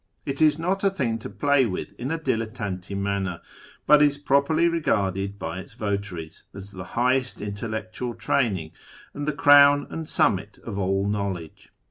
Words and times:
It 0.25 0.41
is 0.41 0.57
not 0.57 0.83
a 0.83 0.89
thing 0.89 1.19
to 1.19 1.29
play 1.29 1.67
with 1.67 1.93
in 1.99 2.09
a 2.09 2.17
dilettante 2.17 2.97
manner, 2.97 3.39
but 3.85 4.01
is 4.01 4.17
properly 4.17 4.67
regarded 4.67 5.37
by 5.37 5.59
its 5.59 5.75
votaries 5.75 6.45
as 6.55 6.71
the 6.71 6.83
highest 6.97 7.39
intellectual 7.39 8.15
training, 8.15 8.71
and 9.13 9.27
the 9.27 9.31
crown 9.31 9.85
and 9.91 10.09
summit 10.09 10.57
of 10.63 10.79
all 10.79 11.07
know 11.07 11.33
ledge. 11.33 11.71